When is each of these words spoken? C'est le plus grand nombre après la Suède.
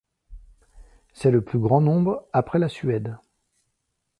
C'est 1.13 1.29
le 1.29 1.41
plus 1.43 1.59
grand 1.59 1.79
nombre 1.79 2.25
après 2.33 2.57
la 2.57 2.69
Suède. 2.69 3.19